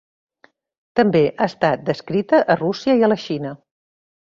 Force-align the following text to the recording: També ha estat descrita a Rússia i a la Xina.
També 1.01 1.21
ha 1.35 1.49
estat 1.53 1.85
descrita 1.91 2.43
a 2.55 2.59
Rússia 2.65 3.01
i 3.03 3.07
a 3.11 3.15
la 3.15 3.23
Xina. 3.29 3.57